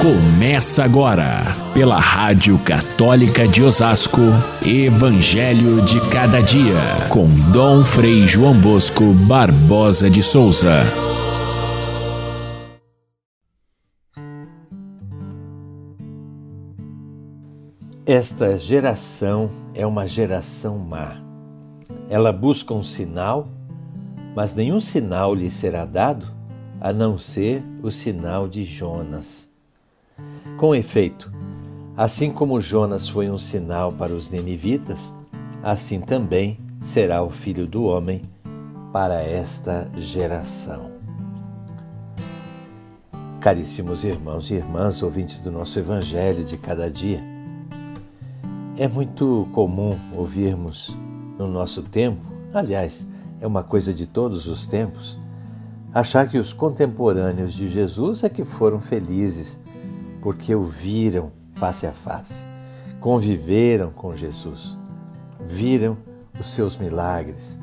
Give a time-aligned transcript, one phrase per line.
[0.00, 4.20] Começa agora, pela Rádio Católica de Osasco,
[4.64, 10.82] Evangelho de Cada Dia, com Dom Frei João Bosco Barbosa de Souza.
[18.04, 21.16] Esta geração é uma geração má.
[22.10, 23.48] Ela busca um sinal,
[24.36, 26.26] mas nenhum sinal lhe será dado
[26.80, 29.55] a não ser o sinal de Jonas.
[30.56, 31.30] Com efeito,
[31.94, 35.12] assim como Jonas foi um sinal para os ninivitas,
[35.62, 38.22] assim também será o filho do homem
[38.90, 40.92] para esta geração.
[43.38, 47.22] Caríssimos irmãos e irmãs, ouvintes do nosso Evangelho de cada dia,
[48.78, 50.96] é muito comum ouvirmos
[51.38, 53.06] no nosso tempo, aliás,
[53.42, 55.18] é uma coisa de todos os tempos,
[55.92, 59.60] achar que os contemporâneos de Jesus é que foram felizes
[60.26, 62.44] porque o viram face a face,
[62.98, 64.76] conviveram com Jesus,
[65.40, 65.96] viram
[66.36, 67.56] os seus milagres,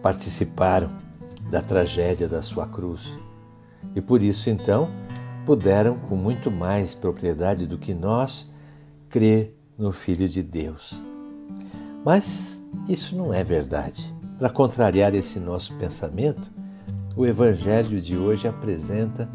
[0.00, 0.88] participaram
[1.50, 3.12] da tragédia da sua cruz
[3.92, 4.88] e por isso então
[5.44, 8.48] puderam com muito mais propriedade do que nós
[9.10, 11.04] crer no Filho de Deus.
[12.04, 14.14] Mas isso não é verdade.
[14.38, 16.52] Para contrariar esse nosso pensamento,
[17.16, 19.28] o Evangelho de hoje apresenta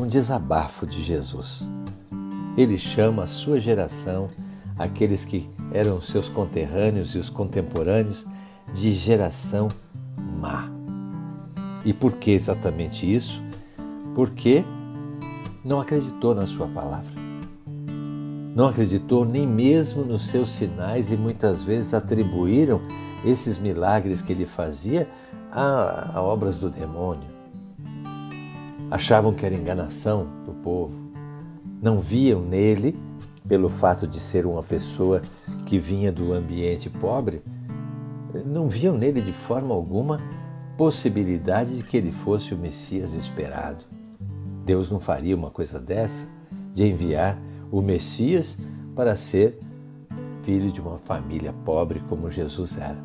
[0.00, 1.68] um desabafo de Jesus.
[2.56, 4.28] Ele chama a sua geração,
[4.78, 8.26] aqueles que eram seus conterrâneos e os contemporâneos,
[8.72, 9.68] de geração
[10.38, 10.70] má.
[11.84, 13.42] E por que exatamente isso?
[14.14, 14.64] Porque
[15.62, 17.20] não acreditou na sua palavra.
[18.56, 22.80] Não acreditou nem mesmo nos seus sinais e muitas vezes atribuíram
[23.24, 25.08] esses milagres que ele fazia
[25.52, 27.39] a, a obras do demônio.
[28.90, 30.94] Achavam que era enganação do povo.
[31.80, 32.98] Não viam nele,
[33.46, 35.22] pelo fato de ser uma pessoa
[35.66, 37.42] que vinha do ambiente pobre,
[38.44, 40.20] não viam nele de forma alguma
[40.76, 43.84] possibilidade de que ele fosse o Messias esperado.
[44.64, 46.28] Deus não faria uma coisa dessa,
[46.72, 47.38] de enviar
[47.70, 48.58] o Messias
[48.94, 49.58] para ser
[50.42, 52.98] filho de uma família pobre como Jesus era.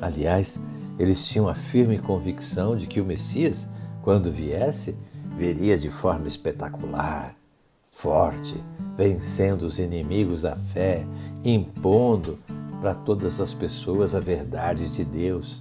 [0.00, 0.60] Aliás,
[0.98, 3.68] eles tinham a firme convicção de que o Messias,
[4.06, 4.96] quando viesse,
[5.36, 7.34] viria de forma espetacular,
[7.90, 8.62] forte,
[8.96, 11.04] vencendo os inimigos da fé,
[11.44, 12.38] impondo
[12.80, 15.60] para todas as pessoas a verdade de Deus.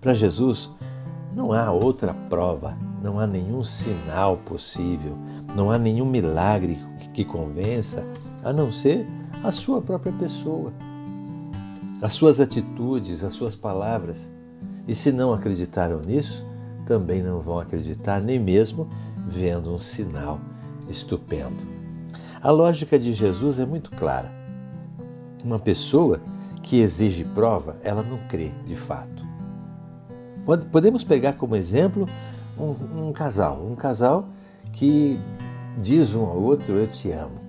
[0.00, 0.70] Para Jesus,
[1.34, 5.18] não há outra prova, não há nenhum sinal possível,
[5.52, 6.78] não há nenhum milagre
[7.12, 8.06] que convença,
[8.44, 9.04] a não ser
[9.42, 10.72] a sua própria pessoa,
[12.00, 14.30] as suas atitudes, as suas palavras.
[14.86, 16.51] E se não acreditaram nisso,
[16.86, 18.88] também não vão acreditar nem mesmo
[19.26, 20.40] vendo um sinal
[20.88, 21.66] estupendo.
[22.40, 24.32] A lógica de Jesus é muito clara.
[25.44, 26.20] Uma pessoa
[26.62, 29.22] que exige prova, ela não crê de fato.
[30.70, 32.08] Podemos pegar como exemplo
[32.58, 34.28] um, um casal, um casal
[34.72, 35.18] que
[35.78, 37.40] diz um ao outro: Eu te amo.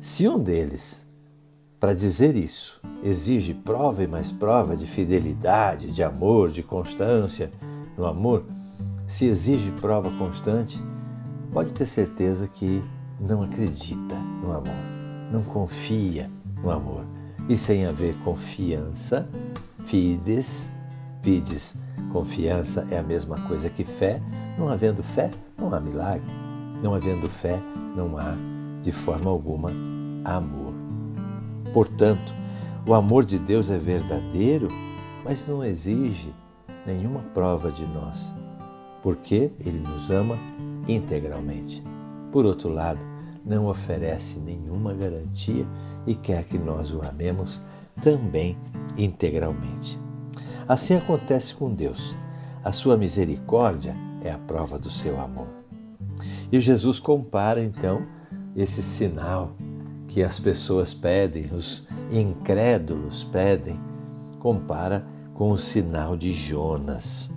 [0.00, 1.04] Se um deles
[1.80, 7.50] para dizer isso, exige prova e mais prova de fidelidade, de amor, de constância
[7.96, 8.44] no amor.
[9.06, 10.80] Se exige prova constante,
[11.52, 12.82] pode ter certeza que
[13.20, 14.74] não acredita no amor,
[15.30, 16.30] não confia
[16.62, 17.04] no amor.
[17.48, 19.28] E sem haver confiança,
[19.84, 20.72] fides,
[21.22, 21.76] fides,
[22.10, 24.20] confiança é a mesma coisa que fé.
[24.58, 26.30] Não havendo fé, não há milagre.
[26.82, 27.60] Não havendo fé,
[27.94, 28.34] não há,
[28.82, 29.70] de forma alguma,
[30.24, 30.74] amor.
[31.72, 32.34] Portanto,
[32.86, 34.68] o amor de Deus é verdadeiro,
[35.24, 36.32] mas não exige
[36.86, 38.34] nenhuma prova de nós,
[39.02, 40.36] porque Ele nos ama
[40.88, 41.82] integralmente.
[42.32, 43.00] Por outro lado,
[43.44, 45.66] não oferece nenhuma garantia
[46.06, 47.62] e quer que nós o amemos
[48.02, 48.56] também
[48.96, 49.98] integralmente.
[50.66, 52.14] Assim acontece com Deus.
[52.62, 55.48] A sua misericórdia é a prova do seu amor.
[56.50, 58.06] E Jesus compara então
[58.56, 59.54] esse sinal
[60.08, 63.78] que as pessoas pedem, os incrédulos pedem,
[64.38, 67.30] compara com o sinal de Jonas.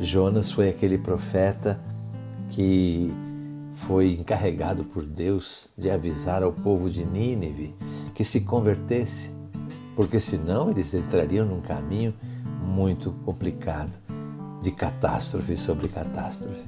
[0.00, 1.80] Jonas foi aquele profeta
[2.50, 3.12] que
[3.74, 7.74] foi encarregado por Deus de avisar ao povo de Nínive
[8.14, 9.30] que se convertesse,
[9.94, 12.12] porque senão eles entrariam num caminho
[12.64, 13.96] muito complicado
[14.60, 16.64] de catástrofe sobre catástrofe.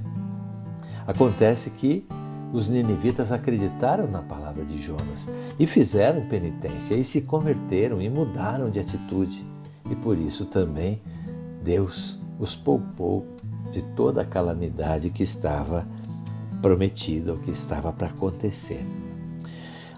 [1.05, 2.05] Acontece que
[2.53, 5.27] os ninivitas acreditaram na palavra de Jonas
[5.59, 9.45] e fizeram penitência e se converteram e mudaram de atitude.
[9.91, 11.01] E por isso também
[11.61, 13.27] Deus os poupou
[13.71, 15.85] de toda a calamidade que estava
[16.61, 18.85] prometida, o que estava para acontecer.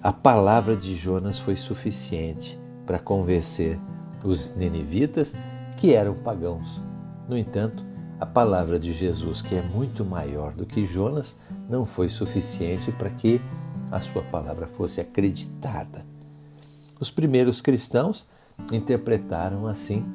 [0.01, 3.79] A palavra de Jonas foi suficiente para convencer
[4.23, 5.35] os ninivitas,
[5.77, 6.81] que eram pagãos.
[7.27, 7.85] No entanto,
[8.19, 11.37] a palavra de Jesus, que é muito maior do que Jonas,
[11.69, 13.39] não foi suficiente para que
[13.91, 16.05] a sua palavra fosse acreditada.
[16.99, 18.27] Os primeiros cristãos
[18.71, 20.05] interpretaram assim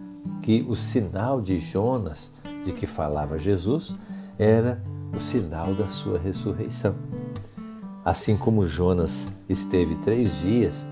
[0.42, 2.32] que o sinal de Jonas,
[2.64, 3.94] de que falava Jesus,
[4.38, 4.82] era
[5.14, 6.94] o sinal da sua ressurreição.
[8.04, 10.86] Assim como Jonas esteve três dias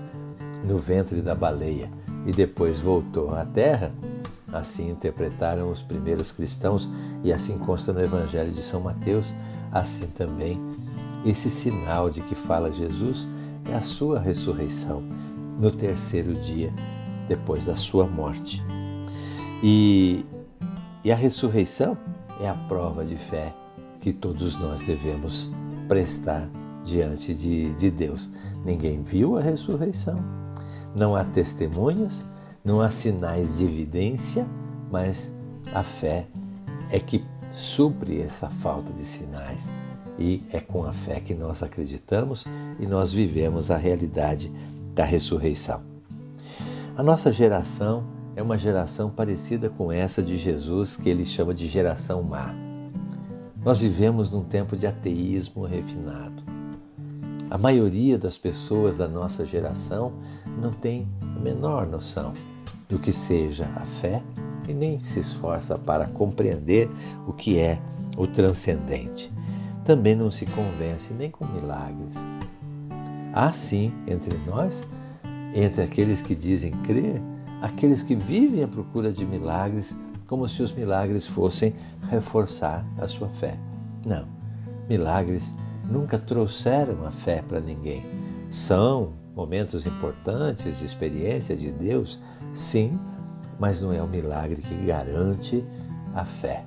[0.67, 1.89] no ventre da baleia
[2.25, 3.91] e depois voltou à terra,
[4.51, 6.89] assim interpretaram os primeiros cristãos
[7.23, 9.33] e assim consta no Evangelho de São Mateus,
[9.71, 10.59] assim também
[11.25, 13.27] esse sinal de que fala Jesus
[13.69, 15.01] é a sua ressurreição
[15.59, 16.71] no terceiro dia
[17.27, 18.63] depois da sua morte.
[19.63, 20.25] E,
[21.03, 21.97] e a ressurreição
[22.39, 23.53] é a prova de fé
[23.99, 25.51] que todos nós devemos
[25.87, 26.47] prestar
[26.83, 28.29] diante de, de Deus.
[28.63, 30.23] Ninguém viu a ressurreição,
[30.95, 32.25] não há testemunhas,
[32.63, 34.47] não há sinais de evidência,
[34.91, 35.33] mas
[35.73, 36.27] a fé
[36.89, 39.71] é que supre essa falta de sinais.
[40.19, 42.45] E é com a fé que nós acreditamos
[42.79, 44.51] e nós vivemos a realidade
[44.95, 45.96] da ressurreição.
[46.97, 48.05] A nossa geração
[48.35, 52.51] é uma geração parecida com essa de Jesus, que ele chama de geração má.
[53.63, 56.41] Nós vivemos num tempo de ateísmo refinado.
[57.51, 60.11] A maioria das pessoas da nossa geração
[60.59, 62.33] não tem a menor noção
[62.89, 64.23] do que seja a fé
[64.67, 66.89] e nem se esforça para compreender
[67.27, 67.77] o que é
[68.17, 69.31] o transcendente.
[69.85, 72.15] Também não se convence nem com milagres.
[73.31, 74.83] Há sim entre nós,
[75.53, 77.21] entre aqueles que dizem crer,
[77.61, 79.97] aqueles que vivem à procura de milagres,
[80.27, 81.73] como se os milagres fossem
[82.09, 83.57] reforçar a sua fé.
[84.05, 84.25] Não,
[84.89, 85.53] milagres
[85.89, 88.03] nunca trouxeram a fé para ninguém.
[88.49, 92.19] São momentos importantes de experiência de Deus,
[92.53, 92.99] sim,
[93.59, 95.63] mas não é o milagre que garante
[96.13, 96.65] a fé.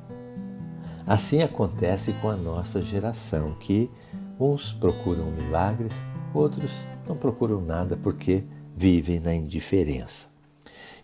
[1.07, 3.91] Assim acontece com a nossa geração, que
[4.39, 5.93] uns procuram milagres,
[6.33, 8.45] outros não procuram nada porque
[8.81, 10.29] vivem na indiferença.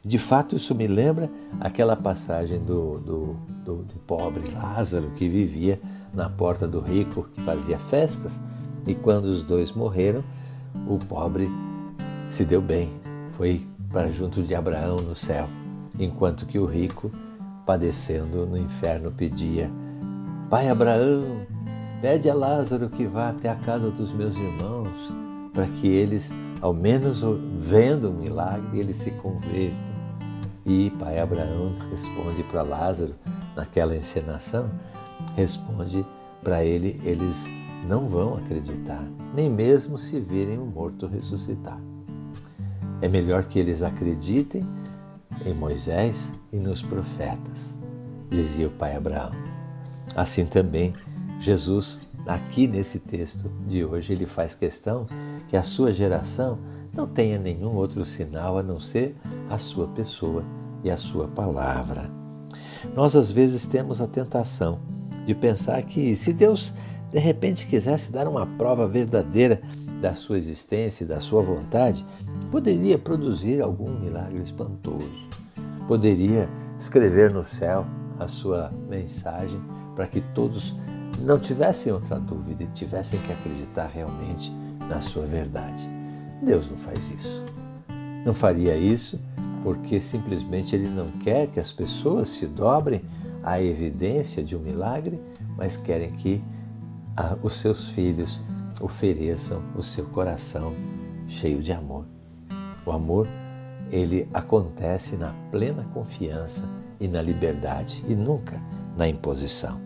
[0.03, 1.31] De fato, isso me lembra
[1.61, 5.79] aquela passagem do, do, do, do pobre Lázaro que vivia
[6.15, 8.41] na porta do rico que fazia festas
[8.87, 10.25] e quando os dois morreram,
[10.89, 11.51] o pobre
[12.31, 12.89] se deu bem,
[13.33, 15.47] foi para junto de Abraão no céu,
[15.99, 17.13] enquanto que o rico,
[17.67, 19.71] padecendo no inferno, pedia:
[20.49, 21.47] Pai Abraão,
[22.01, 25.13] pede a Lázaro que vá até a casa dos meus irmãos,
[25.53, 26.33] para que eles,
[26.67, 27.23] ao menos
[27.61, 29.95] vendo o milagre, eles se convertam.
[30.65, 33.15] E pai Abraão responde para Lázaro,
[33.55, 34.69] naquela encenação,
[35.37, 36.05] responde
[36.43, 37.49] para ele: eles
[37.89, 41.79] não vão acreditar, nem mesmo se virem o morto ressuscitar.
[43.01, 44.67] É melhor que eles acreditem
[45.45, 47.79] em Moisés e nos profetas,
[48.29, 49.31] dizia o pai Abraão.
[50.17, 50.95] Assim também,
[51.39, 55.07] Jesus, aqui nesse texto de hoje, ele faz questão
[55.49, 56.59] que a sua geração
[56.93, 59.15] não tenha nenhum outro sinal a não ser
[59.51, 60.45] a sua pessoa
[60.83, 62.11] e a sua palavra.
[62.95, 64.81] Nós às vezes temos a tentação
[65.25, 66.73] de pensar que se Deus
[67.11, 69.61] de repente quisesse dar uma prova verdadeira
[70.01, 72.05] da sua existência e da sua vontade,
[72.51, 75.29] poderia produzir algum milagre espantoso.
[75.89, 77.87] Poderia escrever no céu
[78.19, 79.61] a sua mensagem
[79.95, 80.75] para que todos
[81.21, 84.53] não tivessem outra dúvida e tivessem que acreditar realmente
[84.89, 85.89] na sua verdade.
[86.43, 87.45] Deus não faz isso.
[88.25, 89.19] Não faria isso
[89.63, 93.03] porque simplesmente Ele não quer que as pessoas se dobrem
[93.43, 95.21] à evidência de um milagre,
[95.57, 96.43] mas querem que
[97.43, 98.43] os seus filhos
[98.81, 100.75] ofereçam o seu coração
[101.27, 102.05] cheio de amor.
[102.85, 103.27] O amor,
[103.91, 106.69] ele acontece na plena confiança
[107.01, 108.61] e na liberdade e nunca
[108.97, 109.81] na imposição.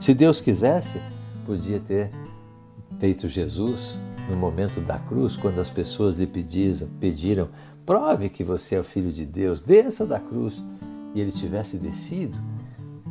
[0.00, 1.00] Se Deus quisesse,
[1.44, 2.10] podia ter
[2.98, 7.48] feito Jesus no momento da cruz, quando as pessoas lhe pediram,
[7.84, 10.64] prove que você é o Filho de Deus, desça da cruz,
[11.14, 12.38] e ele tivesse descido,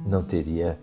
[0.05, 0.79] não teria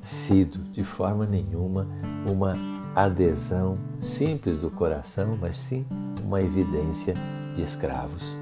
[0.00, 1.88] sido de forma nenhuma
[2.30, 2.54] uma
[2.94, 5.84] adesão simples do coração, mas sim
[6.22, 7.14] uma evidência
[7.54, 8.38] de escravos.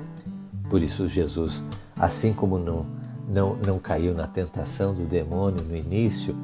[0.69, 1.65] Por isso, Jesus,
[1.97, 2.87] assim como não,
[3.29, 6.37] não, não caiu na tentação do demônio no início,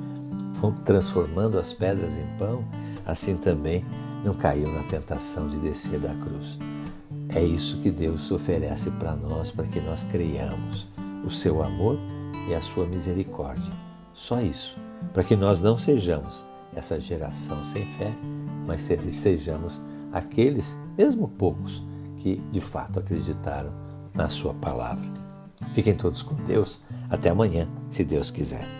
[0.84, 2.64] transformando as pedras em pão,
[3.06, 3.84] assim também
[4.24, 6.58] não caiu na tentação de descer da cruz.
[7.30, 10.88] É isso que Deus oferece para nós, para que nós creiamos
[11.24, 11.98] o seu amor
[12.48, 13.72] e a sua misericórdia.
[14.12, 14.76] Só isso,
[15.12, 18.12] para que nós não sejamos essa geração sem fé,
[18.66, 19.80] mas sejamos
[20.12, 21.82] aqueles, mesmo poucos,
[22.16, 23.72] que de fato acreditaram
[24.14, 25.08] na Sua palavra.
[25.74, 26.82] Fiquem todos com Deus.
[27.08, 28.79] Até amanhã, se Deus quiser.